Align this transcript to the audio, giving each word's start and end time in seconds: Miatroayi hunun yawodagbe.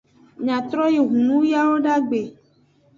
Miatroayi 0.43 0.99
hunun 1.09 1.43
yawodagbe. 1.53 2.21